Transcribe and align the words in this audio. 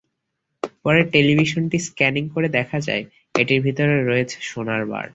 পরে 0.83 1.01
টেলিভিশনটি 1.13 1.77
স্ক্যানিং 1.79 2.23
করে 2.29 2.47
দেখা 2.49 2.77
যায়, 2.79 3.03
এটির 3.35 3.59
ভেতরে 3.61 3.95
রয়েছে 4.01 4.37
সোনার 4.41 4.83
বার। 4.85 5.07